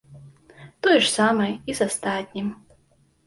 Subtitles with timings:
[0.85, 2.47] Тое ж самае і з астатнім.